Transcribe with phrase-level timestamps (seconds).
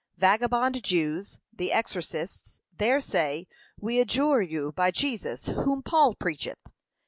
[0.17, 3.47] vagabond Jews, the exorcists, there say,
[3.79, 6.63] 'We adjure you by Jesus, whom Paul preacheth.'